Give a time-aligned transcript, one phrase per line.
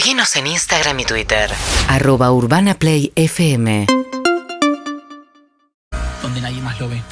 [0.00, 1.50] Seguinos en Instagram y Twitter.
[1.86, 3.84] arroba urbanaplayfm
[6.22, 7.02] donde nadie más lo ve.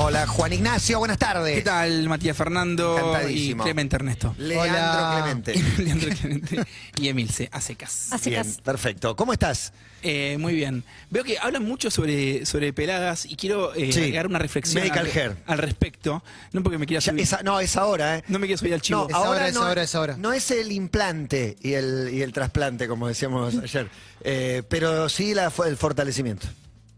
[0.00, 1.56] Hola, Juan Ignacio, buenas tardes.
[1.56, 2.96] ¿Qué tal, Matías Fernando
[3.28, 3.52] y.
[3.54, 4.32] Clemente Ernesto?
[4.38, 5.20] Leandro Hola.
[5.24, 5.54] Clemente.
[5.82, 6.62] Leandro Clemente
[7.00, 8.12] y Emilce, a secas.
[8.12, 8.60] A Bien, secas.
[8.62, 9.16] perfecto.
[9.16, 9.72] ¿Cómo estás?
[10.02, 10.84] Eh, muy bien.
[11.10, 13.98] Veo que hablan mucho sobre, sobre peladas y quiero eh, Sí.
[13.98, 15.36] agregar una reflexión Medical al, hair.
[15.46, 16.22] al respecto.
[16.52, 17.22] No porque me quiera Ya, subir.
[17.24, 18.24] esa- no, es ahora, ¿eh?
[18.28, 19.00] No me quiero subir al chivo.
[19.00, 20.16] No, Es ahora ahora, es no, ahora, es ahora.
[20.16, 23.88] No es el implante y el, y el trasplante, como decíamos ayer,
[24.22, 26.46] Eh, pero sí la, el fortalecimiento.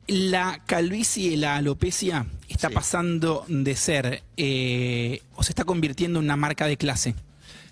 [0.07, 2.75] La calvicie y la alopecia está Sí.
[2.75, 7.15] pasando de ser eh, o se está convirtiendo en una marca de clase.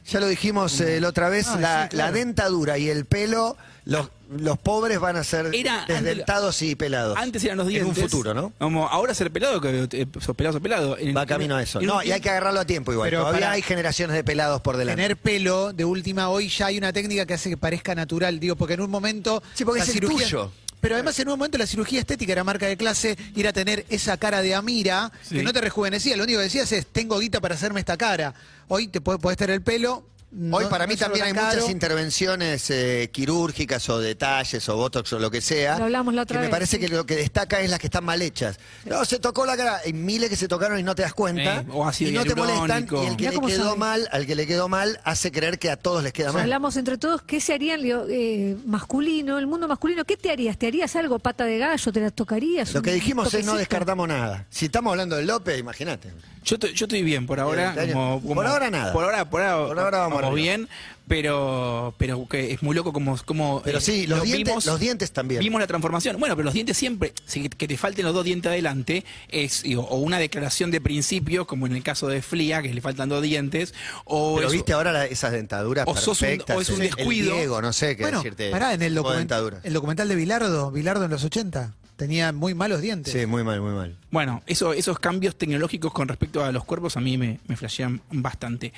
[0.08, 1.54] Ya lo dijimos eh, la otra vez, la,
[1.84, 1.96] sí, claro.
[1.96, 6.76] la dentadura y el pelo, los, los pobres van a ser Era antes- desdentados y
[6.76, 7.18] pelados.
[7.18, 8.04] Antes eran los En dientes.
[8.04, 8.52] un futuro, ¿no?
[8.58, 10.96] Como ahora ser pelado, que eh, sos pelado, sos pelado.
[10.96, 11.80] En- Va en- camino a eso.
[11.80, 13.08] en un No, y hay que agarrarlo a tiempo igual.
[13.10, 15.02] Pero Todavía para- hay generaciones de pelados por delante.
[15.02, 18.54] Tener pelo, de última, hoy ya hay una técnica que hace que parezca natural, digo,
[18.56, 19.42] porque en un momento...
[19.54, 20.52] Sí, porque la es el tuyo.
[20.80, 23.84] Pero además en un momento la cirugía estética era marca de clase, ir a tener
[23.88, 25.36] esa cara de Amira, Sí.
[25.36, 28.34] que no te rejuvenecía, lo único que decías es, tengo guita para hacerme esta cara.
[28.68, 30.04] Hoy te puede- podés tener el pelo...
[30.52, 35.18] Hoy para no mí también hay muchas intervenciones eh, quirúrgicas o detalles o botox o
[35.18, 35.78] lo que sea.
[35.78, 36.80] Lo hablamos la otra que me parece sí.
[36.82, 38.58] que lo que destaca es las que están mal hechas.
[38.84, 39.80] No, se tocó la cara.
[39.84, 41.60] Hay miles que se tocaron y no te das cuenta.
[41.60, 42.86] Eh, o y no te molestan.
[43.02, 43.78] Y el que Mirá le quedó sabe.
[43.78, 46.42] mal, al que le quedó mal, hace creer que a todos les queda mal.
[46.42, 50.04] Hablamos entre todos, ¿qué se harían eh, masculino, el mundo masculino?
[50.04, 50.58] ¿Qué te harías?
[50.58, 51.90] ¿Te harías algo, pata de gallo?
[51.92, 52.74] ¿Te la tocarías?
[52.74, 54.46] Lo que dijimos es no descartamos nada.
[54.50, 56.12] Si estamos hablando de López, imagínate.
[56.44, 57.74] Yo, estoy- yo estoy bien por ahora.
[57.92, 58.92] Como- por ahora nada.
[58.92, 60.34] Por ahora, por ahora, Por ahora vamos arriba.
[60.42, 60.68] bien,
[61.06, 64.66] pero, pero que es muy loco como, como Pero eh, sí, los lo dientes, vimos-
[64.66, 65.40] los dientes también.
[65.40, 66.18] Vimos la transformación.
[66.20, 69.82] Bueno, pero los dientes siempre, si que te falten los dos dientes adelante, es digo,
[69.82, 73.22] o una declaración de principio, como en el caso de Flia, que le faltan dos
[73.22, 76.56] dientes, o Pero es- viste ahora la- esas dentaduras o sos un- perfectas.
[76.56, 77.32] o es un el- descuido.
[77.32, 78.50] El Diego, no sé qué Bueno, decirte.
[78.50, 79.60] pará, en el, tipo de document- dentadura.
[79.64, 83.12] el documental de Bilardo, Bilardo en los 80, tenía muy malos dientes.
[83.12, 83.96] Sí, muy mal, muy mal.
[84.10, 88.00] Bueno, eso, esos cambios tecnológicos con respecto a los cuerpos a mí me, me flashean
[88.10, 88.72] bastante.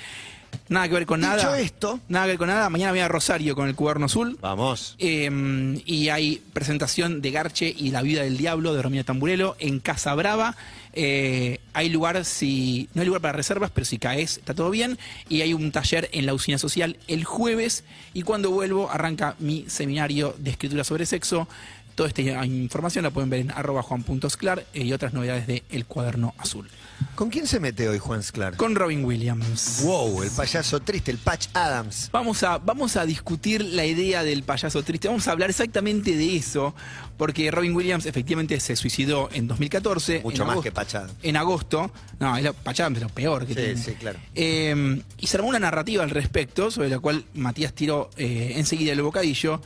[0.69, 1.59] Nada que ver con Dicho nada.
[1.59, 2.69] esto- Nada que ver con nada.
[2.69, 4.37] Mañana voy a Rosario con el cuaderno azul.
[4.41, 4.95] Vamos.
[4.99, 9.79] Eh, y hay presentación de Garche y La vida del diablo de Romina Tamburelo en
[9.79, 10.55] Casa Brava.
[10.93, 14.97] Eh, hay lugar si no hay lugar para reservas, pero si caes está todo bien.
[15.29, 17.83] Y hay un taller en la usina social el jueves.
[18.13, 21.47] Y cuando vuelvo arranca mi seminario de escritura sobre sexo.
[21.95, 25.85] Toda esta información la pueden ver en arroba juan.sclar eh, y otras novedades de El
[25.85, 26.69] Cuaderno Azul.
[27.15, 28.55] ¿Con quién se mete hoy Juan Sclar?
[28.55, 29.81] Con Robin Williams.
[29.83, 32.09] Wow, el payaso triste, el Patch Adams.
[32.11, 35.07] Vamos a, vamos a discutir la idea del payaso triste.
[35.07, 36.75] Vamos a hablar exactamente de eso,
[37.17, 40.21] porque Robin Williams efectivamente se suicidó en 2014.
[40.23, 41.13] Mucho en más agosto- que Patch Adams.
[41.23, 41.91] En agosto.
[42.19, 43.77] No, es lo, Patch Adams es lo peor que Sí, tiene.
[43.83, 44.19] sí, claro.
[44.35, 48.91] Eh, y se armó una narrativa al respecto, sobre la cual Matías tiró eh, enseguida
[48.93, 49.61] el bocadillo.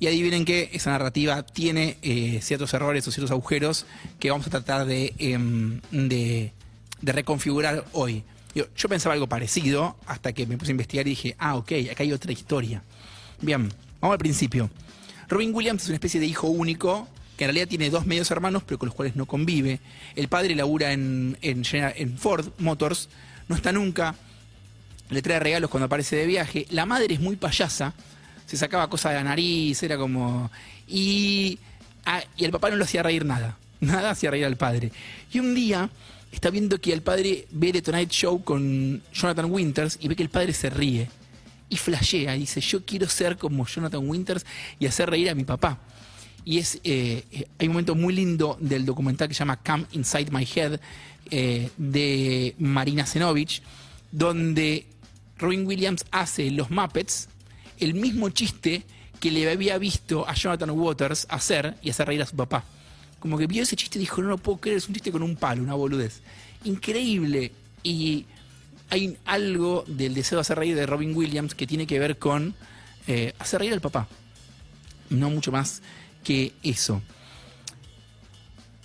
[0.00, 3.86] Y adivinen que esa narrativa tiene eh, ciertos errores o ciertos agujeros
[4.18, 6.52] que vamos a tratar de, em, de,
[7.02, 8.24] de reconfigurar hoy.
[8.54, 11.72] Yo, yo pensaba algo parecido hasta que me puse a investigar y dije, ah, ok,
[11.92, 12.82] acá hay otra historia.
[13.40, 13.68] Bien,
[14.00, 14.70] vamos al principio.
[15.28, 17.06] Robin Williams es una especie de hijo único
[17.36, 19.80] que en realidad tiene dos medios hermanos, pero con los cuales no convive.
[20.16, 23.08] El padre labura en, en Ford Motors,
[23.48, 24.14] no está nunca,
[25.10, 26.66] le trae regalos cuando aparece de viaje.
[26.70, 27.94] La madre es muy payasa,
[28.50, 30.50] se sacaba cosas de la nariz, era como...
[30.88, 31.56] Y,
[32.04, 34.90] ah, y el papá no lo hacía reír nada, nada hacía reír al padre.
[35.32, 35.88] Y un día
[36.32, 40.24] está viendo que el padre ve The Tonight Show con Jonathan Winters y ve que
[40.24, 41.08] el padre se ríe.
[41.68, 44.44] Y flashea, y dice, yo quiero ser como Jonathan Winters
[44.80, 45.78] y hacer reír a mi papá.
[46.44, 49.86] Y es, eh, eh, hay un momento muy lindo del documental que se llama Come
[49.92, 50.80] Inside My Head
[51.30, 53.62] eh, de Marina Zenovich,
[54.10, 54.86] donde
[55.38, 57.28] Robin Williams hace los Muppets
[57.80, 58.84] el mismo chiste
[59.18, 62.64] que le había visto a Jonathan Waters hacer y hacer reír a su papá.
[63.18, 65.22] Como que vio ese chiste y dijo, no lo puedo creer, es un chiste con
[65.22, 66.20] un palo, una boludez.
[66.64, 67.52] Increíble.
[67.82, 68.24] Y
[68.88, 72.54] hay algo del deseo de hacer reír de Robin Williams que tiene que ver con
[73.06, 74.08] eh, hacer reír al papá.
[75.10, 75.82] No mucho más
[76.24, 77.02] que eso.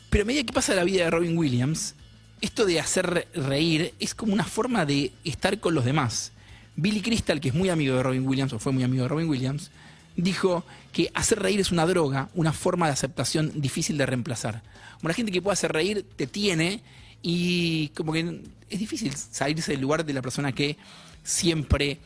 [0.10, 1.96] Pero a medida que pasa la vida de Robin Williams,
[2.42, 6.32] esto de hacer re- reír es como una forma de estar con los demás.
[6.76, 9.30] Billy Crystal, que es muy amigo de Robin Williams, o fue muy amigo de Robin
[9.30, 9.72] Williams,
[10.16, 14.62] dijo que hacer reír es una droga, una forma de aceptación difícil de reemplazar.
[14.96, 16.82] Como la gente que puede hacer reír te tiene
[17.22, 20.78] y como que es difícil salirse del lugar de la persona que
[21.24, 22.00] siempre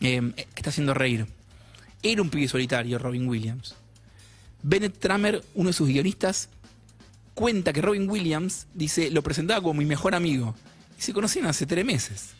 [0.00, 1.26] eh, está haciendo reír.
[2.02, 3.74] Era un pibe solitario, Robin Williams.
[4.62, 6.48] Bennett Tramer, uno de sus guionistas,
[7.34, 10.54] cuenta que Robin Williams, dice, lo presentaba como mi mejor amigo.
[10.98, 12.30] Y se conocían hace tres meses.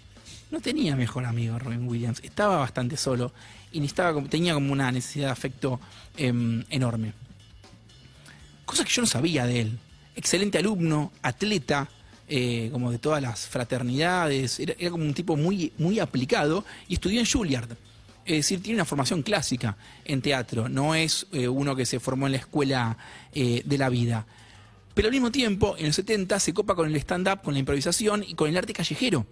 [0.52, 3.32] No tenía mejor amigo Robin Williams, estaba bastante solo
[3.72, 3.80] y
[4.28, 5.80] tenía como una necesidad de afecto
[6.16, 7.14] em, enorme.
[8.66, 9.78] Cosa que yo no sabía de él.
[10.14, 11.88] Excelente alumno, atleta,
[12.28, 16.94] eh, como de todas las fraternidades, era, era como un tipo muy, muy aplicado y
[16.94, 17.70] estudió en Juilliard.
[18.26, 22.26] Es decir, tiene una formación clásica en teatro, no es eh, uno que se formó
[22.26, 22.98] en la escuela
[23.34, 24.26] eh, de la vida.
[24.92, 28.22] Pero al mismo tiempo, en los 70 se copa con el stand-up, con la improvisación
[28.22, 29.26] y con el arte callejero.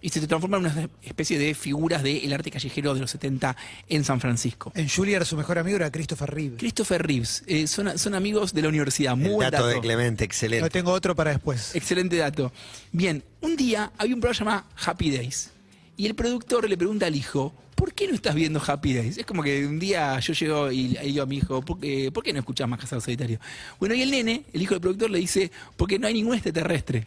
[0.00, 3.56] Y se transforma en una especie de figuras del arte callejero de los 70
[3.88, 4.72] en San Francisco.
[4.74, 6.56] En Juilliard su mejor amigo era Christopher Reeve.
[6.56, 9.16] Christopher Reeves, eh, son, son amigos de la universidad.
[9.16, 9.80] Muy El dato, de.
[9.80, 10.70] Clemente, No excelente.
[10.70, 11.74] tengo otro para después.
[11.74, 12.52] Excelente dato.
[12.92, 15.50] Bien, un día había un programa llamado Happy Days.
[15.96, 19.18] Y el productor le pregunta al hijo, ¿por qué no estás viendo Happy Days?
[19.18, 22.12] Es como que un día yo llego y le digo a mi hijo, ¿por qué,
[22.12, 23.40] ¿por qué no escuchás más Casado Solitario?
[23.80, 27.04] Bueno, y el nene, el hijo del productor, le dice, porque no hay ningún extraterrestre.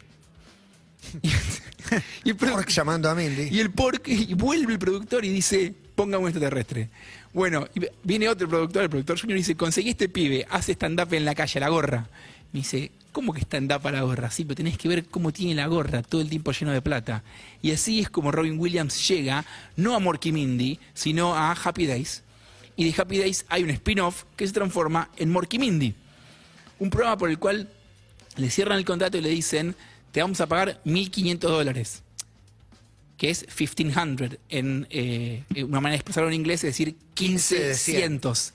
[1.22, 1.30] y,
[2.26, 3.50] el produ- Pork llamando a Mindy.
[3.52, 6.90] y el porc, y vuelve el productor y dice, ponga un extraterrestre.
[7.34, 11.14] Bueno, y viene otro productor, el productor junior, y dice, conseguí este pibe, hace stand-up
[11.14, 12.08] en la calle, la gorra.
[12.52, 14.30] Me dice, ¿cómo que stand-up a la gorra?
[14.30, 17.24] Sí, pero tenés que ver cómo tiene la gorra, todo el tiempo lleno de plata.
[17.62, 19.46] Y así es como Robin Williams llega,
[19.78, 22.24] no a Morky Mindy, sino a Happy Days.
[22.76, 25.94] Y de Happy Days hay un spin-off que se transforma en Morky Mindy.
[26.80, 27.70] Un programa por el cual
[28.36, 29.76] le cierran el contrato y le dicen,
[30.12, 32.04] te vamos a pagar 1.500 dólares
[33.22, 38.54] que es 1500 en eh, una manera de expresarlo en inglés, es decir, 1500.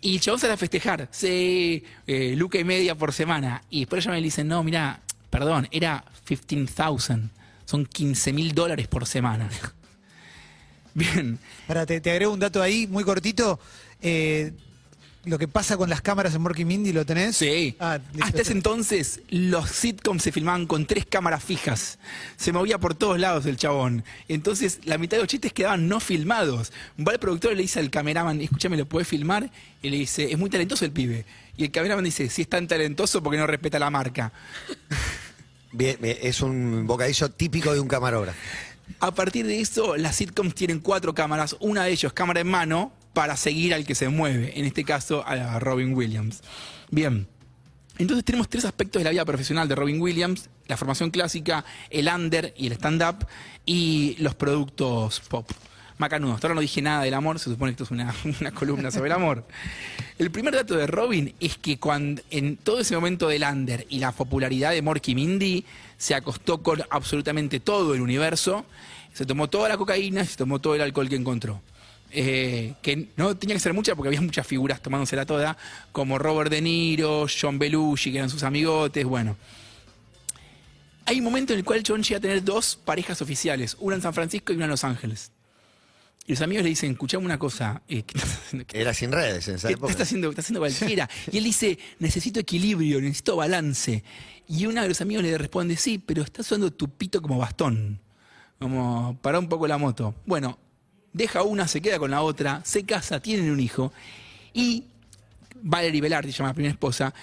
[0.00, 3.62] Y el chabón sale a festejar, sí, eh, luca y media por semana.
[3.68, 7.30] Y después ella me dicen, no, mira, perdón, era 15,000,
[7.66, 9.50] son 15 mil dólares por semana.
[10.94, 13.60] Bien, Para, te, te agrego un dato ahí muy cortito.
[14.00, 14.52] Eh,
[15.24, 17.36] lo que pasa con las cámaras en Morky Mindy, ¿lo tenés?
[17.36, 17.76] Sí.
[17.78, 18.24] Ah, listo.
[18.24, 21.98] Hasta ese entonces los sitcoms se filmaban con tres cámaras fijas.
[22.36, 24.04] Se movía por todos lados el chabón.
[24.28, 26.72] Entonces la mitad de los chistes quedaban no filmados.
[26.98, 29.50] Va el productor y le dice al cameraman, escúchame, ¿lo puedes filmar?
[29.82, 31.24] Y le dice, es muy talentoso el pibe.
[31.56, 34.32] Y el cameraman dice, si es tan talentoso, porque no respeta la marca?
[35.76, 38.38] Bien, bien, es un bocadillo típico de un camarógrafo.
[39.00, 41.56] A partir de eso, las sitcoms tienen cuatro cámaras.
[41.58, 44.52] Una de ellas, cámara en mano, para seguir al que se mueve.
[44.58, 46.42] En este caso, a Robin Williams.
[46.90, 47.26] Bien.
[47.96, 50.50] Entonces tenemos tres aspectos de la vida profesional de Robin Williams.
[50.66, 53.26] La formación clásica, el under y el stand-up.
[53.64, 55.50] Y los productos pop.
[55.96, 56.34] Macanudo.
[56.34, 57.38] Hasta ahora no dije nada del amor.
[57.38, 59.44] Se supone que esto es una, columna sobre el amor.
[60.18, 64.00] El primer dato de Robin es que cuando en todo ese momento del under y
[64.00, 65.64] la popularidad de Morky Mindy,
[65.96, 68.66] se acostó con absolutamente todo el universo,
[69.12, 71.62] se tomó toda la cocaína y se tomó todo el alcohol que encontró.
[72.16, 75.56] Eh, que no tenía que ser mucha porque había muchas figuras tomándosela toda,
[75.90, 79.36] como Robert De Niro, John Belushi, que eran sus amigotes, bueno.
[81.06, 84.02] Hay un momento en el cual John llega a tener dos parejas oficiales, una en
[84.02, 85.32] San Francisco y una en Los Ángeles.
[86.26, 88.66] Y los amigos le dicen, escuchame una cosa, eh, ¿qué estás haciendo?
[88.66, 89.90] ¿Qué Era sin redes en esa ¿Qué época.
[89.90, 91.10] está haciendo, está haciendo cualquiera?
[91.32, 94.04] Y él dice, necesito equilibrio, necesito balance.
[94.48, 98.00] Y uno de los amigos le responde, sí, pero estás usando tu pito como bastón.
[98.60, 100.14] Como, para un poco la moto.
[100.24, 100.58] Bueno,
[101.14, 103.92] deja una, se queda con la otra, se casa, tienen un hijo.
[104.52, 104.84] Y
[105.62, 107.14] Valerie Velarde, se llama la primera esposa,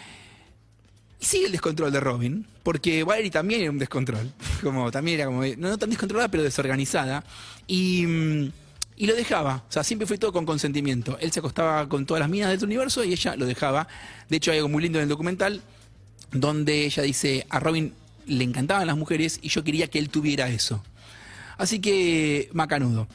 [1.20, 4.32] y sigue el descontrol de Robin, porque Valerie también era un descontrol.
[4.64, 7.24] Como, también era como, no, tan descontrolada, pero desorganizada.
[7.68, 8.52] Y, mm,
[8.98, 9.64] y lo dejaba.
[9.68, 11.18] O sea, siempre fue todo con consentimiento.
[11.20, 13.88] Él se acostaba con todas las minas de universo y ella lo dejaba.
[14.30, 15.62] De hecho, hay algo muy lindo en el documental
[16.32, 17.94] donde ella dice, a Robin
[18.28, 20.84] le encantaban las mujeres y yo quería que él tuviera eso.
[21.58, 23.08] Así que, macanudo.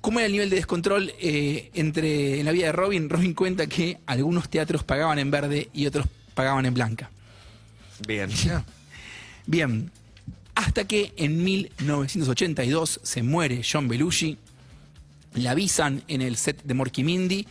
[0.00, 3.08] ¿Cómo era el nivel de descontrol eh, entre en la vida de Robin?
[3.10, 7.10] Robin cuenta que algunos teatros pagaban en verde y otros pagaban en blanca.
[8.06, 8.30] Bien.
[9.46, 9.90] Bien,
[10.54, 14.36] hasta que en 1982 se muere John Belushi,
[15.34, 17.46] le avisan en el set de Morky Mindy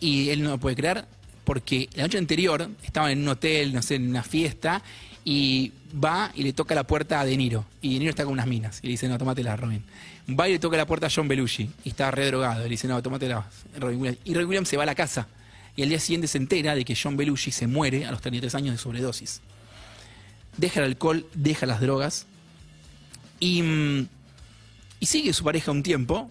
[0.00, 1.04] y él no lo puede creer
[1.44, 4.82] porque la noche anterior estaban en un hotel, no sé, en una fiesta
[5.24, 8.32] y va y le toca la puerta a De Niro y De Niro está con
[8.32, 9.82] unas minas y le dice, no, tómatela, Robin.
[10.28, 12.70] Va y le toca la puerta a John Belushi y está re drogado y le
[12.70, 13.46] dice, no, tómatela,
[13.78, 14.18] Robin Williams.
[14.24, 15.28] Y Robin Williams se va a la casa
[15.76, 18.54] y al día siguiente se entera de que John Belushi se muere a los 33
[18.54, 19.40] años de sobredosis
[20.56, 22.26] deja el alcohol, deja las drogas
[23.38, 24.08] y, mm,
[25.00, 26.30] y sigue su pareja un tiempo,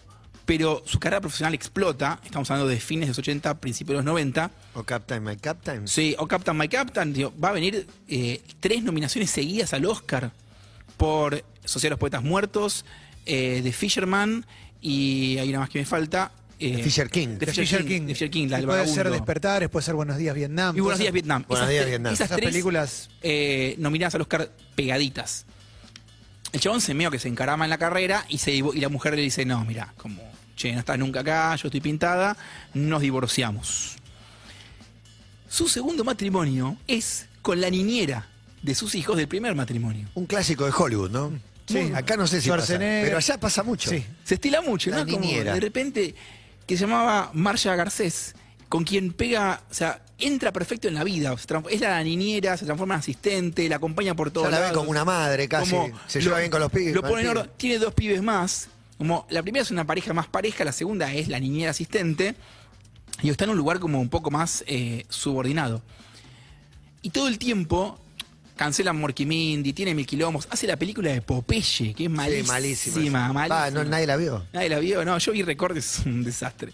[0.49, 4.05] pero su carrera profesional explota, estamos hablando de fines de los 80, principios de los
[4.05, 5.87] 90, O Captain, my Captain.
[5.87, 10.31] sí, o Captain My Captain, digo, va a venir eh, tres nominaciones seguidas al Oscar
[10.97, 12.83] por Sociedad de los Poetas Muertos,
[13.27, 14.43] eh, The Fisherman
[14.81, 16.31] y hay una más que me falta.
[16.59, 17.37] eh, The Fisher King.
[17.37, 17.87] The Fisher, Fisher King.
[17.87, 18.07] King.
[18.07, 19.11] The Fisher King, la Y del puede ser.
[19.11, 20.75] Despertares, puede ser Buenos Días Vietnam.
[20.75, 21.45] Y Buenos días Vietnam.
[21.47, 22.13] Buenos Esas días, tres- Vietnam.
[22.13, 25.45] Esas Esas tres, películas eh, nominadas al Oscar pegaditas.
[26.53, 29.13] el chabón se medio que se encarama en la carrera y, se, y la mujer
[29.15, 30.23] le dice, no, mira, como,
[30.59, 32.35] che, no estás nunca acá, yo estoy pintada,
[32.73, 33.95] nos divorciamos.
[35.47, 38.27] Su segundo matrimonio es con la niñera
[38.61, 40.07] de sus hijos del primer matrimonio.
[40.15, 41.31] Un clásico de Hollywood, ¿no?
[41.65, 41.91] Sí.
[41.95, 43.89] Acá no sé si pasa, pero allá pasa mucho.
[43.89, 44.05] Sí.
[44.23, 45.11] Se estila mucho, La ¿no?
[45.11, 45.53] Como niñera.
[45.53, 46.15] de repente,
[46.67, 48.35] que se llamaba Marcia Garcés,
[48.67, 51.33] con quien pega, o sea, entra perfecto en la vida.
[51.69, 54.43] Es la niñera, se transforma en asistente, la acompaña por todo.
[54.43, 55.75] Ya la ven como una madre casi.
[56.07, 56.93] se lleva bien con los pibes.
[56.93, 57.49] Lo pone en orden.
[57.55, 58.67] Tiene dos pibes más.
[58.99, 62.35] Como la primera es una pareja más pareja, la segunda es la niñera asistente.
[63.21, 65.81] Y está en un lugar como un poco más eh, subordinado.
[67.01, 67.97] Y todo el tiempo
[68.57, 72.43] cancelan Morky Mindy, tiene mil quilombos, hace la película de Popeye, que es malísima.
[72.43, 73.33] Sí, malísima.
[73.33, 73.47] malísima.
[73.47, 74.45] Va, no, nadie la vio.
[74.51, 76.73] Nadie la vio, no, yo vi recortes, es un desastre.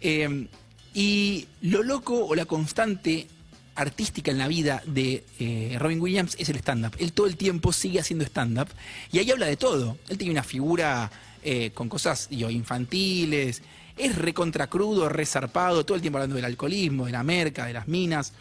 [0.00, 0.46] Eh,
[0.94, 3.26] y lo loco o la constante
[3.74, 6.94] artística en la vida de eh, Robin Williams es el stand-up.
[6.98, 8.68] Él todo el tiempo sigue haciendo stand-up
[9.10, 9.98] y ahí habla de todo.
[10.08, 11.10] Él tiene una figura
[11.42, 13.62] eh, con cosas digo, infantiles,
[13.96, 17.88] es recontra crudo, resarpado, todo el tiempo hablando del alcoholismo, de la merca, de las
[17.88, 18.32] minas.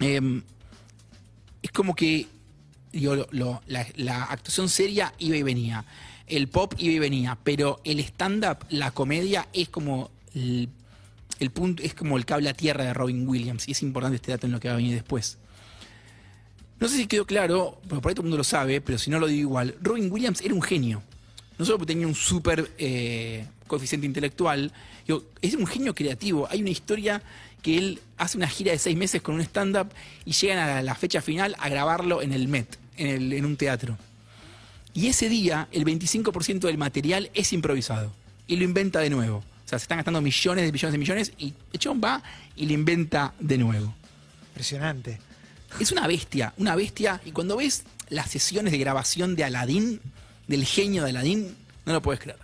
[0.00, 0.42] Eh,
[1.62, 2.26] es como que
[2.92, 5.84] digo, lo- la, la actuación seria iba y venía,
[6.26, 10.68] el pop iba y venía, pero el stand-up, la comedia, es como el,
[11.40, 14.30] el punto, es como el cable a tierra de Robin Williams, y es importante este
[14.32, 15.38] dato en lo que va a venir después.
[16.80, 19.10] No sé si quedó claro, porque por ahí todo el mundo lo sabe, pero si
[19.10, 21.02] no lo digo igual, Robin Williams era un genio.
[21.58, 24.72] No solo porque tenía un súper eh, coeficiente intelectual,
[25.06, 26.48] digo, es un genio creativo.
[26.50, 27.22] Hay una historia
[27.62, 29.88] que él hace una gira de seis meses con un stand-up
[30.24, 33.44] y llegan a la, la fecha final a grabarlo en el Met, en, el- en
[33.44, 33.96] un teatro.
[34.92, 38.12] Y ese día, el 25% del material es improvisado.
[38.46, 39.38] Y lo inventa de nuevo.
[39.38, 42.22] O sea, se están gastando millones de millones de millones y el chabón va
[42.54, 43.94] y lo inventa de nuevo.
[44.50, 45.18] Impresionante.
[45.80, 47.20] Es una bestia, una bestia.
[47.24, 50.00] Y cuando ves las sesiones de grabación de Aladdin,
[50.46, 51.54] del genio de Aladdin,
[51.86, 52.38] no lo puedes creer.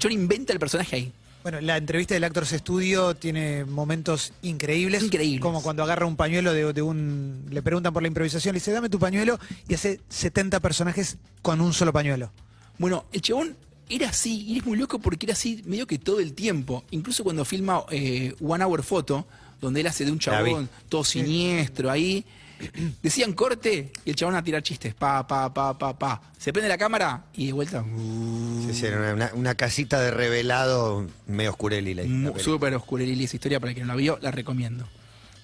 [0.00, 1.12] John inventa el personaje ahí.
[1.42, 5.04] Bueno, la entrevista del Actors Studio tiene momentos increíbles.
[5.04, 5.40] Increíbles.
[5.40, 7.46] Como cuando agarra un pañuelo de, de un.
[7.50, 9.38] Le preguntan por la improvisación, le dice, dame tu pañuelo,
[9.68, 12.32] y hace 70 personajes con un solo pañuelo.
[12.78, 13.56] Bueno, el chabón
[13.88, 16.82] era así, y es muy loco porque era así medio que todo el tiempo.
[16.90, 19.24] Incluso cuando filma eh, One Hour Photo,
[19.60, 22.24] donde él hace de un chabón todo siniestro ahí.
[23.02, 24.94] Decían corte y el chabón a tirar chistes.
[24.94, 26.22] Pa, pa, pa, pa, pa.
[26.38, 27.84] Se prende la cámara y de vuelta.
[27.84, 31.94] Sí, sí, era una, una casita de revelado medio oscureli.
[31.94, 32.38] La, la.
[32.38, 34.88] Súper oscureril esa historia para el que no la vio, la recomiendo.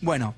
[0.01, 0.35] Bueno,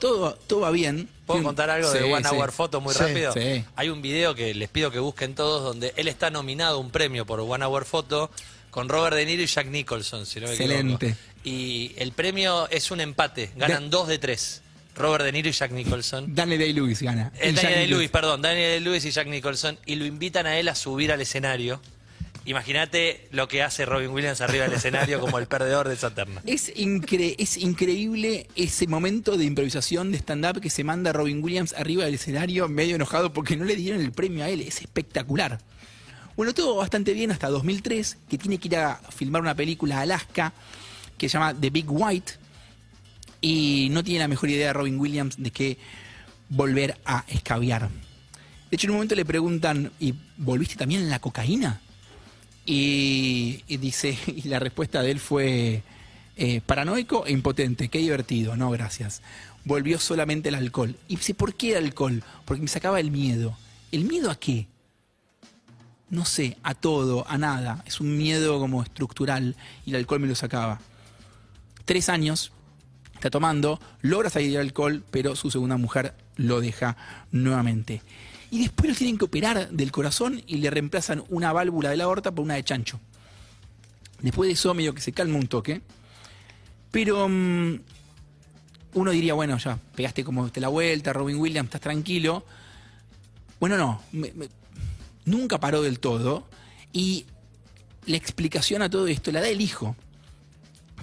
[0.00, 1.08] todo, todo va bien.
[1.26, 2.34] ¿Puedo contar algo Sí, de One sí.
[2.34, 3.32] Hour Photo muy Sí, rápido?
[3.32, 3.64] sí.
[3.76, 6.90] Hay un video que les pido que busquen todos donde él está nominado a un
[6.90, 8.30] premio por One Hour Photo
[8.70, 11.06] con Robert De Niro y Jack Nicholson, si no me Excelente.
[11.06, 11.20] equivoco.
[11.44, 14.62] Y el premio es un empate, ganan dos de tres.
[14.96, 16.34] Robert De Niro y Jack Nicholson.
[16.34, 17.32] Daniel Day-Lewis gana.
[17.36, 17.90] Eh, Daniel Nicholson.
[17.90, 19.78] Lewis, perdón, Daniel Lewis y Jack Nicholson.
[19.86, 21.80] Y lo invitan a él a subir al escenario.
[22.46, 26.42] Imagínate lo que hace Robin Williams arriba del escenario como el perdedor de esa terna.
[26.46, 31.72] Es, incre- es increíble ese momento de improvisación de stand-up que se manda Robin Williams
[31.72, 34.60] arriba del escenario medio enojado porque no le dieron el premio a él.
[34.60, 35.58] Es espectacular.
[36.36, 40.00] Bueno, todo bastante bien hasta 2003, que tiene que ir a filmar una película a
[40.02, 40.52] Alaska
[41.16, 42.32] que se llama The Big White
[43.44, 45.76] y no tiene la mejor idea Robin Williams de que
[46.48, 47.90] volver a escabiar.
[47.90, 51.82] De hecho, en un momento le preguntan, ¿y volviste también en la cocaína?
[52.64, 55.82] Y, y dice, y la respuesta de él fue
[56.38, 59.20] eh, paranoico e impotente, qué divertido, no, gracias.
[59.66, 60.96] Volvió solamente el alcohol.
[61.06, 62.24] Y dice, ¿por qué el alcohol?
[62.46, 63.58] Porque me sacaba el miedo.
[63.92, 64.68] ¿El miedo a qué?
[66.08, 67.84] No sé, a todo, a nada.
[67.84, 70.80] Es un miedo como estructural y el alcohol me lo sacaba.
[71.84, 72.50] Tres años,
[73.14, 76.96] está tomando, logra salir del alcohol, pero su segunda mujer lo deja
[77.30, 78.02] nuevamente.
[78.50, 82.04] Y después lo tienen que operar del corazón y le reemplazan una válvula de la
[82.04, 83.00] aorta por una de chancho.
[84.20, 85.82] Después de eso, medio que se calma un toque.
[86.90, 87.80] Pero mm,
[88.94, 92.44] uno diría, bueno, ya, pegaste como te la vuelta, Robin Williams, estás tranquilo.
[93.58, 94.00] Bueno, no,
[95.24, 96.46] nunca paró del todo.
[96.92, 97.26] Y
[98.06, 99.96] la explicación a todo esto la da el hijo,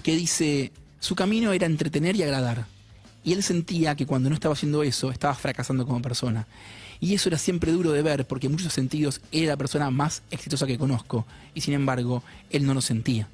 [0.02, 2.64] que dice, su camino era entretener y agradar.
[3.24, 6.46] Y él sentía que cuando no estaba haciendo eso, estaba fracasando como persona.
[7.00, 10.22] Y eso era siempre duro de ver, porque en muchos sentidos era la persona más
[10.30, 11.26] exitosa que conozco.
[11.54, 13.28] Y sin embargo, él no lo sentía.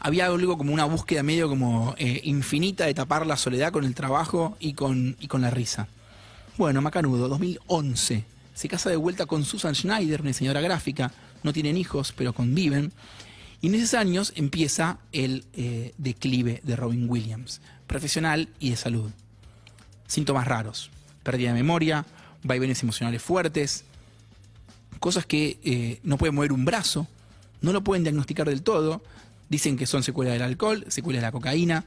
[0.00, 3.94] Había algo como una búsqueda medio como eh, infinita de tapar la soledad con el
[3.94, 5.86] trabajo y con, y con la risa.
[6.58, 8.24] Bueno, Macanudo, 2011.
[8.52, 11.12] Se casa de vuelta con Susan Schneider, una diseñadora gráfica.
[11.44, 12.90] No tienen hijos, pero conviven.
[13.64, 19.10] Y en esos años empieza el eh, declive de Robin Williams, profesional y de salud.
[20.06, 20.90] Síntomas raros.
[21.22, 22.04] Pérdida de memoria,
[22.42, 23.84] vaivenes emocionales fuertes,
[25.00, 27.08] cosas que eh, no pueden mover un brazo,
[27.62, 29.02] no lo pueden diagnosticar del todo,
[29.48, 31.86] dicen que son secuelas del alcohol, secuelas de la cocaína,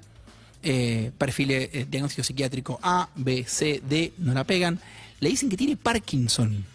[0.64, 4.80] eh, perfil eh, diagnóstico psiquiátrico A, B, C, D, no la pegan,
[5.20, 6.66] le dicen que tiene Parkinson,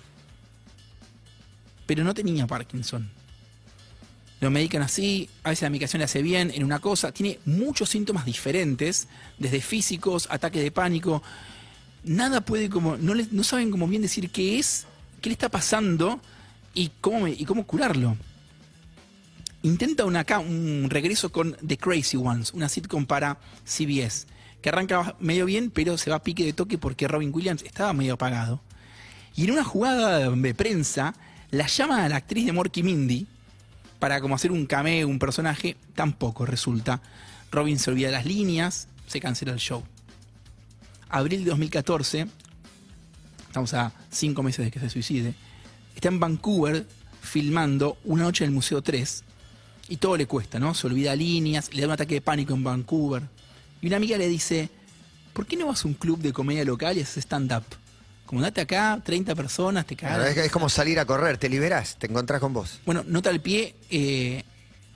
[1.86, 3.10] pero no tenía Parkinson.
[4.42, 7.88] Lo medican así, a veces la medicación le hace bien en una cosa, tiene muchos
[7.90, 9.06] síntomas diferentes,
[9.38, 11.22] desde físicos, ataques de pánico.
[12.02, 14.86] Nada puede como, no, le- no saben como bien decir qué es,
[15.20, 16.20] qué le está pasando
[16.74, 18.16] y cómo, y cómo curarlo.
[19.62, 24.26] Intenta una, un regreso con The Crazy Ones, una sitcom para CBS,
[24.60, 27.92] que arranca medio bien, pero se va a pique de toque porque Robin Williams estaba
[27.92, 28.60] medio apagado.
[29.36, 31.14] Y en una jugada de prensa,
[31.52, 33.28] la llama a la actriz de Morky Mindy
[34.02, 37.00] para como hacer un cameo, un personaje, tampoco resulta.
[37.52, 39.84] Robin se olvida las líneas, se cancela el show.
[41.08, 42.26] Abril de 2014,
[43.46, 45.34] estamos a cinco meses de que se suicide,
[45.94, 46.84] está en Vancouver
[47.20, 49.22] filmando Una noche en el Museo 3
[49.88, 50.74] y todo le cuesta, ¿no?
[50.74, 53.22] Se olvida líneas, le da un ataque de pánico en Vancouver.
[53.82, 54.68] Y una amiga le dice,
[55.32, 57.62] ¿por qué no vas a un club de comedia local y haces stand-up?
[58.32, 60.30] Como date acá, 30 personas, te cagas.
[60.30, 62.80] es, es como salir a correr, te liberás, te encontrás con vos.
[62.86, 64.42] Bueno, nota al pie, eh,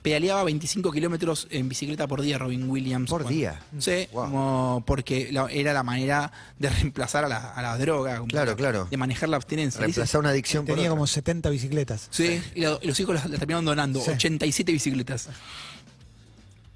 [0.01, 3.07] pedaleaba 25 kilómetros en bicicleta por día Robin Williams.
[3.07, 3.61] Por Cuando- día.
[3.77, 4.23] Sí, Wow.
[4.25, 8.15] como porque la- era la manera de reemplazar a la, a la droga.
[8.15, 8.87] como Claro, de- claro.
[8.89, 9.81] De manejar la abstinencia.
[9.81, 12.07] Reemplazar una adicción por Tenía como 70 bicicletas.
[12.09, 14.09] Sí, y la- y los hijos las, las terminaron donando, Sí.
[14.09, 15.29] 87 bicicletas.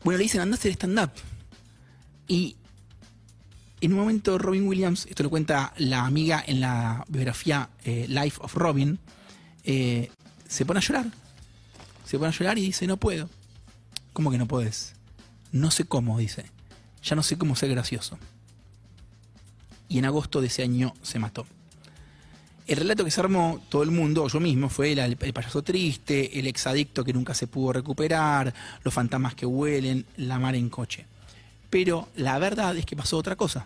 [0.04, 1.10] Bueno, le dicen, anda a hacer stand-up.
[2.28, 2.56] Y
[3.82, 8.38] en un momento Robin Williams, esto lo cuenta la amiga en la biografía eh, Life
[8.40, 9.00] of Robin,
[9.64, 10.12] eh,
[10.48, 11.08] se pone a llorar.
[12.06, 13.28] Se pone a llorar y dice, no puedo.
[14.14, 14.94] ¿Cómo que no puedes?
[15.52, 16.46] No sé cómo, dice.
[17.04, 18.20] Ya no sé cómo ser gracioso.
[19.90, 21.48] Y en agosto de ese año se mató.
[22.68, 26.38] El relato que se armó todo el mundo, yo mismo, fue el, el payaso triste,
[26.38, 31.08] el exadicto que nunca se pudo recuperar, los fantasmas que huelen, la mar en coche.
[31.72, 33.66] Pero la verdad es que pasó otra cosa.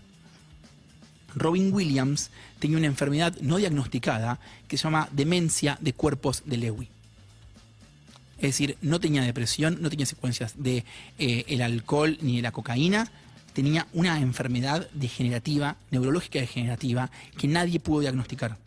[1.35, 6.89] Robin Williams tenía una enfermedad no diagnosticada que se llama demencia de cuerpos de Lewy.
[8.37, 10.83] Es decir, no tenía depresión, no tenía secuencias de
[11.17, 13.09] eh, el alcohol ni de la cocaína,
[13.53, 18.57] tenía una enfermedad degenerativa, neurológica degenerativa, que nadie pudo diagnosticar.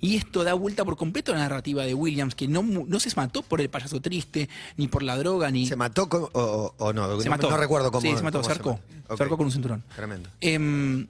[0.00, 3.10] Y esto da vuelta por completo a la narrativa de Williams, que no, no se
[3.16, 5.66] mató por el payaso triste, ni por la droga, ni...
[5.66, 7.18] ¿Se mató con- o, o- no?
[7.20, 7.50] Se no, mató.
[7.50, 8.00] no recuerdo cómo.
[8.02, 8.70] Sí, se mató, cómo se arcó.
[8.72, 8.82] mató.
[9.08, 9.16] Ok.
[9.16, 9.82] Se arcó con un cinturón.
[9.94, 10.28] Tremendo.
[10.40, 11.06] Em,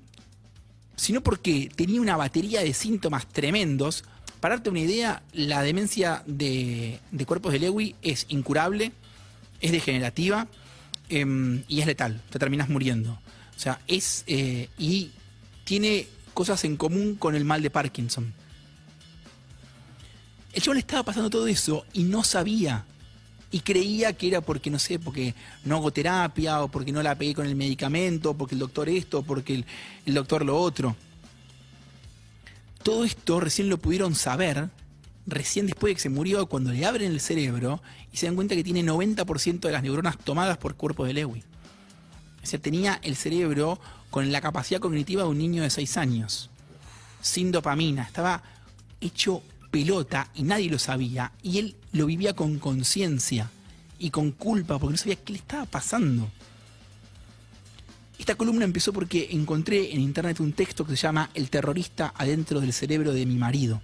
[0.97, 4.05] sino porque tenía una batería de síntomas tremendos.
[4.41, 8.93] Para darte una idea, la demencia de, de cuerpos de Lewy es incurable,
[9.61, 10.49] es degenerativa
[11.09, 12.21] em, y es letal.
[12.31, 13.13] Te terminas muriendo.
[13.57, 14.25] O sea, es.
[14.27, 15.11] eh, y
[15.65, 18.33] tiene cosas en común con el mal de Parkinson.
[20.53, 22.85] El chaval estaba pasando todo eso y no sabía.
[23.51, 27.15] Y creía que era porque, no sé, porque no hago terapia, o porque no la
[27.15, 29.65] pegué con el medicamento, porque el doctor esto, porque el,
[30.05, 30.97] el doctor lo otro.
[32.83, 34.69] Todo esto recién lo pudieron saber,
[35.27, 37.83] recién después de que se murió, cuando le abren el cerebro
[38.13, 41.43] y se dan cuenta que tiene 90% de las neuronas tomadas por cuerpos de Lewy.
[42.43, 43.81] O sea, tenía el cerebro
[44.11, 46.51] con la capacidad cognitiva de un niño de 6 años,
[47.21, 48.43] sin dopamina, estaba
[49.01, 49.43] hecho
[49.77, 53.51] pelota y nadie lo sabía, y él lo vivía con conciencia
[53.99, 56.31] y con culpa porque no sabía qué le estaba pasando.
[58.19, 62.59] Esta columna empezó porque encontré en internet un texto que se llama El terrorista adentro
[62.62, 63.83] del cerebro de mi marido,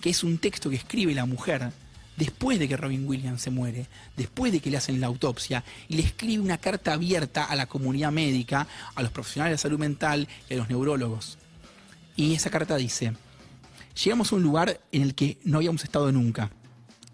[0.00, 1.70] que es un texto que escribe la mujer
[2.16, 5.96] después de que Robin Williams se muere, después de que le hacen la autopsia, y
[5.96, 10.26] le escribe una carta abierta a la comunidad médica, a los profesionales de salud mental
[10.48, 11.36] y a los neurólogos.
[12.16, 13.12] Y esa carta dice,
[14.02, 16.50] llegamos a un lugar en el que no habíamos estado nunca.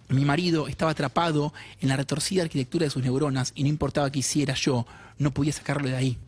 [0.09, 4.19] Mi marido estaba atrapado en la retorcida arquitectura de sus neuronas y no importaba qué
[4.21, 4.87] hiciera yo,
[5.19, 6.19] no podía sacarlo de ahí.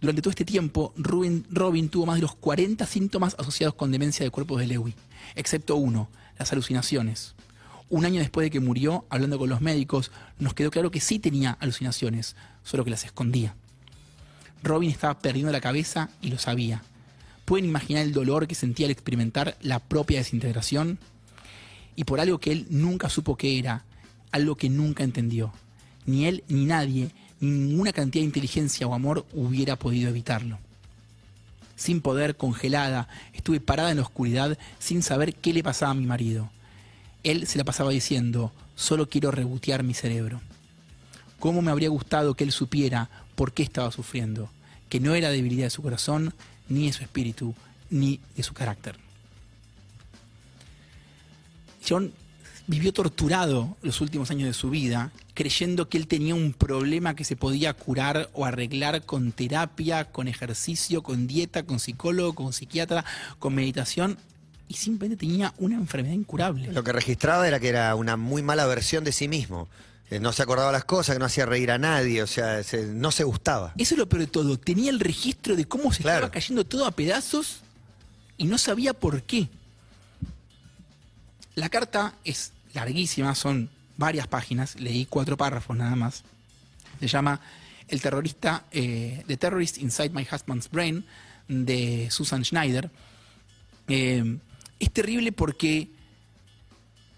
[0.00, 4.24] Durante todo este tiempo, Rubin- Robin tuvo más de los 40 síntomas asociados con demencia
[4.24, 4.94] de cuerpos de Lewy,
[5.34, 7.34] excepto uno, las alucinaciones.
[7.88, 11.18] Un año después de que murió, hablando con los médicos, nos quedó claro que sí
[11.20, 13.54] tenía alucinaciones, solo que las escondía.
[14.62, 16.82] Robin estaba perdiendo la cabeza y lo sabía.
[17.44, 20.98] ¿Pueden imaginar el dolor que sentía al experimentar la propia desintegración?
[21.96, 23.84] Y por algo que él nunca supo que era,
[24.32, 25.52] algo que nunca entendió.
[26.06, 30.58] Ni él, ni nadie, ni ninguna cantidad de inteligencia o amor hubiera podido evitarlo.
[31.76, 36.06] Sin poder, congelada, estuve parada en la oscuridad sin saber qué le pasaba a mi
[36.06, 36.50] marido.
[37.24, 40.40] Él se la pasaba diciendo, solo quiero rebotear mi cerebro.
[41.38, 44.50] ¿Cómo me habría gustado que él supiera por qué estaba sufriendo?
[44.88, 46.32] Que no era debilidad de su corazón,
[46.68, 47.54] ni de su espíritu,
[47.90, 48.96] ni de su carácter.
[51.86, 52.12] John
[52.66, 57.24] vivió torturado los últimos años de su vida, creyendo que él tenía un problema que
[57.24, 63.04] se podía curar o arreglar con terapia, con ejercicio, con dieta, con psicólogo, con psiquiatra,
[63.38, 64.18] con meditación,
[64.66, 66.72] y simplemente tenía una enfermedad incurable.
[66.72, 69.68] Lo que registraba era que era una muy mala versión de sí mismo.
[70.08, 72.86] Que no se acordaba las cosas, que no hacía reír a nadie, o sea, se-
[72.86, 73.72] no se gustaba.
[73.78, 74.58] Eso es lo peor de todo.
[74.58, 76.26] Tenía el registro de cómo se Claro.
[76.26, 77.60] estaba cayendo todo a pedazos
[78.36, 79.48] y no sabía por qué.
[81.54, 86.24] La carta es larguísima, son varias páginas, leí cuatro párrafos nada más.
[87.00, 87.40] Se llama
[87.88, 91.04] El terrorista, eh, The Terrorist Inside My Husband's Brain,
[91.48, 92.90] de Susan Schneider.
[93.88, 94.38] Eh,
[94.80, 95.88] es terrible porque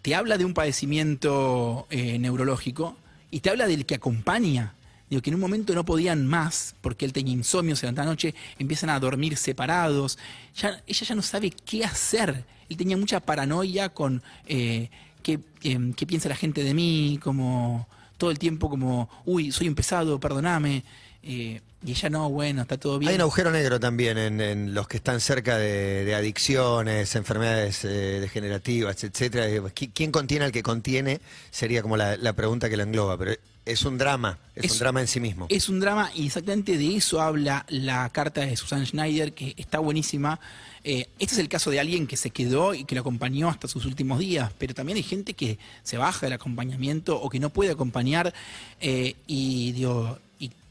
[0.06, 2.96] te habla de un padecimiento eh, neurológico
[3.28, 4.74] y te habla del que acompaña.
[5.10, 8.10] Digo, que en un momento no podían más, porque él tenía insomnio, se levanta la
[8.10, 10.16] noche, empiezan a dormir separados.
[10.54, 12.44] Ya, ella ya no sabe qué hacer.
[12.68, 14.90] Él tenía mucha paranoia con eh,
[15.24, 19.66] qué, em, qué piensa la gente de mí, como todo el tiempo como, uy, soy
[19.66, 20.84] un pesado, perdoname.
[21.28, 23.08] Eh, y ella no, bueno, está todo bien.
[23.10, 27.84] Hay un agujero negro también en, en los que están cerca de, de adicciones, enfermedades
[27.84, 29.46] eh, degenerativas, etcétera.
[29.74, 31.20] ¿qui- ¿Quién contiene al que contiene?
[31.50, 33.18] Sería como la, la pregunta que lo engloba.
[33.18, 33.32] Pero
[33.64, 35.46] es un drama, es, Es- un drama en sí mismo.
[35.48, 39.78] Es un drama y exactamente de eso habla la carta de Susan Schneider, que está
[39.80, 40.38] buenísima.
[40.84, 43.66] Eh, este es el caso de alguien que se quedó y que lo acompañó hasta
[43.66, 47.50] sus últimos días, pero también hay gente que se baja del acompañamiento o que no
[47.50, 48.32] puede acompañar
[48.80, 50.20] eh, y, digo,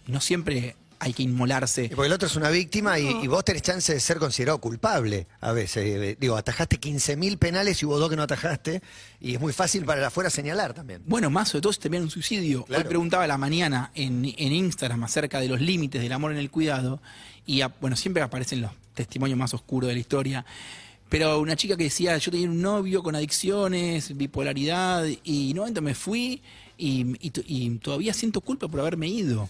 [0.08, 1.92] no siempre hay que inmolarse.
[1.94, 5.28] Porque el otro es una víctima y, y vos tenés chance de ser considerado culpable
[5.42, 5.84] a veces.
[5.86, 8.82] Eh, Digo, atajaste 15.000 penales y hubo dos que no atajaste.
[9.20, 11.02] Y es muy fácil para el afuera señalar también.
[11.06, 12.64] Bueno, más sobre todo si termina en un suicidio.
[12.64, 12.84] Claro.
[12.84, 16.38] Hoy preguntaba a la mañana en, en Instagram acerca de los límites del amor en
[16.38, 17.02] el cuidado.
[17.46, 20.46] Y a- bueno, siempre aparecen los testimonios más oscuros de la historia.
[21.10, 25.60] Pero una chica que decía, yo tenía un novio con adicciones, bipolaridad, y en un
[25.60, 26.42] momento me fui
[26.78, 29.48] y, y to- y todavía siento culpa por haberme ido.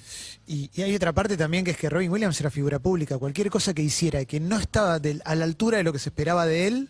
[0.48, 3.18] Y, y hay otra parte también que es que Robin Williams era figura pública.
[3.18, 6.46] Cualquier cosa que hiciera que no estaba a la altura de lo que se esperaba
[6.46, 6.90] de él,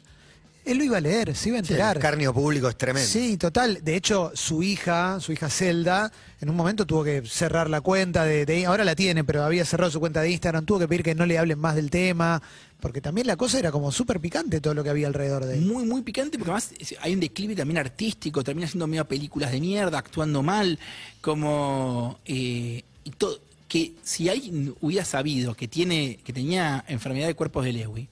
[0.65, 1.97] él lo iba a leer, se iba a El enterar.
[1.97, 3.07] escarnio público es tremendo.
[3.09, 3.79] Sí, total.
[3.83, 8.23] De hecho, su hija, su hija Zelda, en un momento tuvo que cerrar la cuenta
[8.25, 11.03] de, de- ahora la tiene, pero había cerrado su cuenta de Instagram, tuvo que pedir
[11.03, 12.41] que no le hablen más del tema,
[12.79, 15.65] porque también la cosa era como súper picante todo lo que había alrededor de él.
[15.65, 19.51] Muy, muy picante, porque además es- hay un declive también artístico, termina haciendo medio películas
[19.51, 20.77] de mierda, actuando mal,
[21.21, 22.19] como...
[22.25, 27.65] eh, y todo, que si alguien hubiera sabido que tiene que tenía enfermedad de cuerpos
[27.65, 28.07] de Lewy,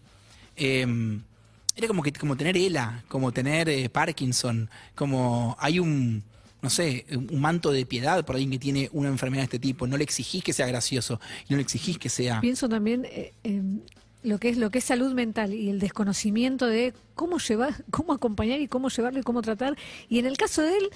[0.55, 0.85] eh,
[1.75, 6.23] era como que como tener ELA, como tener eh, Parkinson, como hay un
[6.61, 9.85] no sé, un manto de piedad por alguien que tiene una enfermedad de este tipo.
[9.85, 12.39] No le exigís que sea gracioso no le exigís que sea.
[12.39, 13.83] Pienso también eh, en
[14.23, 18.13] lo que es lo que es salud mental y el desconocimiento de cómo llevar, cómo
[18.13, 19.75] acompañar y cómo llevarlo y cómo tratar.
[20.07, 20.89] Y en el caso de él,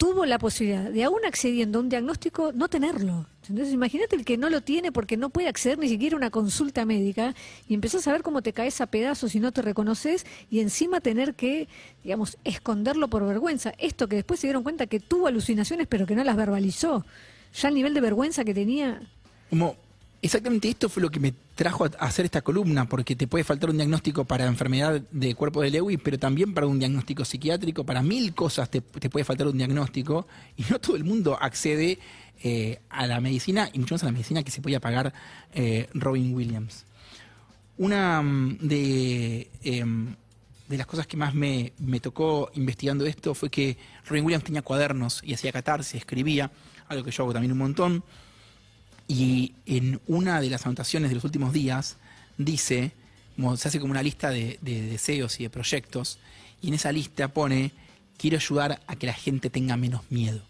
[0.00, 3.26] tuvo la posibilidad de aún accediendo a un diagnóstico, no tenerlo.
[3.46, 6.30] Entonces, imagínate el que no lo tiene porque no puede acceder ni siquiera a una
[6.30, 7.34] consulta médica
[7.68, 11.02] y empezás a ver cómo te caes a pedazos y no te reconoces y encima
[11.02, 11.68] tener que,
[12.02, 13.74] digamos, esconderlo por vergüenza.
[13.76, 17.04] Esto que después se dieron cuenta que tuvo alucinaciones pero que no las verbalizó.
[17.60, 19.02] Ya el nivel de vergüenza que tenía,
[19.50, 19.76] Como
[20.22, 23.68] exactamente esto fue lo que me trajo a hacer esta columna, porque te puede faltar
[23.68, 28.02] un diagnóstico para enfermedad de cuerpo de Lewy, pero también para un diagnóstico psiquiátrico, para
[28.02, 31.98] mil cosas te, te puede faltar un diagnóstico, y no todo el mundo accede
[32.42, 35.12] eh, a la medicina, y mucho más a la medicina que se podía pagar
[35.52, 36.86] eh, Robin Williams.
[37.76, 40.14] Una mm, de, em,
[40.66, 44.62] de las cosas que más me, me tocó investigando esto fue que Robin Williams tenía
[44.62, 46.50] cuadernos y hacía catarsis, escribía,
[46.88, 48.02] algo que yo hago también un montón.
[49.10, 51.96] Y en una de las anotaciones de los últimos días
[52.38, 52.92] dice,
[53.56, 56.20] se hace como una lista de, de deseos y de proyectos,
[56.62, 57.72] y en esa lista pone,
[58.16, 60.40] quiero ayudar a que la gente tenga menos miedo.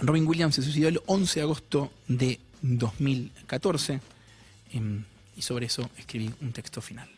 [0.00, 4.00] Robin Williams se suicidó el 11 de agosto de 2014
[4.74, 7.08] em, y sobre eso escribí un texto final.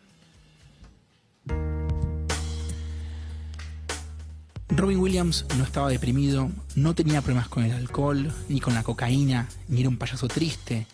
[4.81, 9.47] Robin Williams no estaba deprimido, no tenía problemas con el alcohol, ni con la cocaína,
[9.69, 10.87] ni era un payaso triste,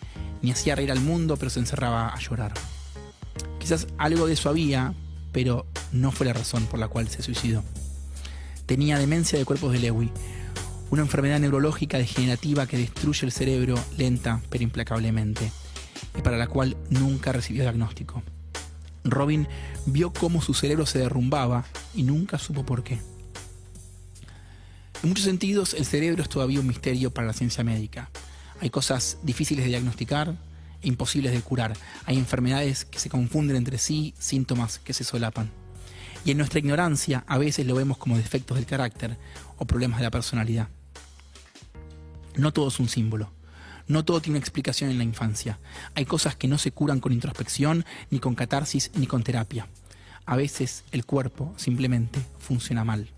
[0.43, 2.53] ni hacía reír al mundo, pero se encerraba a llorar.
[3.61, 4.93] Quizás algo de eso había,
[5.31, 7.63] pero no fue la razón por la cual se suicidó.
[8.67, 10.11] Tenía demencia de cuerpos de Lewy,
[10.91, 15.53] una enfermedad neurológica degenerativa que destruye el cerebro lenta pero implacablemente,
[16.19, 18.25] y para la cual nunca recibió diagnóstico.
[19.05, 19.47] Robin
[19.87, 22.99] vio cómo su cerebro se derrumbaba y nunca supo por qué.
[25.07, 28.11] En muchos sentidos, el cerebro es todavía un misterio para la ciencia médica.
[28.61, 30.35] Hay cosas difíciles de diagnosticar
[30.83, 31.77] e imposibles de curar.
[32.07, 35.49] Hay enfermedades que se confunden entre sí, síntomas que se solapan.
[36.25, 39.17] Y en nuestra ignorancia a veces lo vemos como defectos del carácter
[39.59, 40.71] o problemas de la personalidad.
[42.35, 43.31] No todo es un símbolo.
[43.87, 45.61] No todo tiene explicación en la infancia.
[45.95, 49.69] Hay cosas que no se curan con introspección, ni con catarsis, ni con terapia.
[50.25, 53.09] A veces el cuerpo simplemente funciona mal.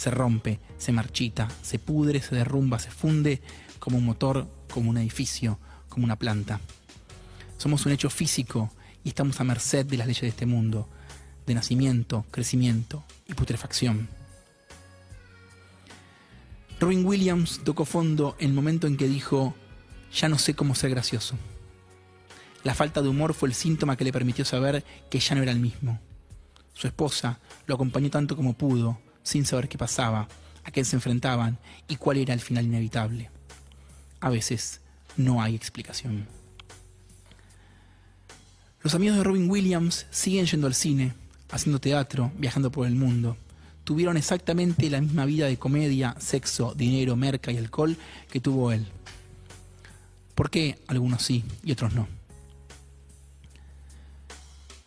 [0.00, 3.42] Se rompe, se marchita, se pudre, se derrumba, se funde
[3.78, 5.58] como un motor, como un edificio,
[5.90, 6.58] como una planta.
[7.58, 8.72] Somos un hecho físico
[9.04, 10.88] y estamos a merced de las leyes de este mundo,
[11.46, 14.08] de nacimiento, crecimiento y putrefacción.
[16.80, 19.54] Robin Williams tocó fondo en el momento en que dijo,
[20.14, 21.36] ya no sé cómo ser gracioso.
[22.64, 25.52] La falta de humor fue el síntoma que le permitió saber que ya no era
[25.52, 26.00] el mismo.
[26.72, 30.28] Su esposa lo acompañó tanto como pudo, sin saber qué pasaba,
[30.64, 33.30] a qué se enfrentaban y cuál era el final inevitable.
[34.20, 34.80] A veces
[35.16, 36.26] no hay explicación.
[38.82, 41.12] Los amigos de Robin Williams siguen yendo al cine,
[41.50, 43.36] haciendo teatro, viajando por el mundo.
[43.84, 47.96] Tuvieron exactamente la misma vida de comedia, sexo, dinero, merca y alcohol
[48.30, 48.86] que tuvo él.
[50.34, 52.08] ¿Por qué algunos sí y otros no?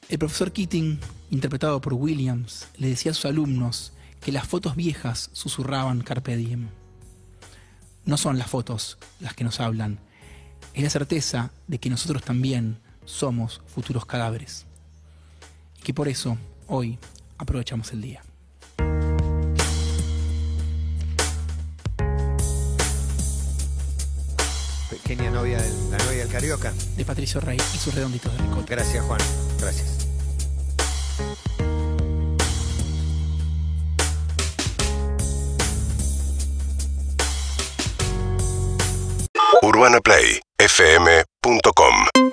[0.09, 0.99] El profesor Keating,
[1.31, 3.93] interpretado por Williams, le decía a sus alumnos
[4.23, 6.69] que las fotos viejas susurraban carpe diem.
[8.05, 9.99] No son las fotos las que nos hablan,
[10.73, 14.65] es la certeza de que nosotros también somos futuros cadáveres.
[15.79, 16.97] Y que por eso hoy
[17.37, 18.23] aprovechamos el día.
[24.89, 26.73] Pequeña novia del, la novia del Carioca.
[26.95, 28.65] De Patricio Rey y sus redonditos de ricota.
[28.69, 29.19] Gracias, Juan.
[29.59, 30.02] Gracias.
[39.83, 42.32] UrbanaPlayFM.com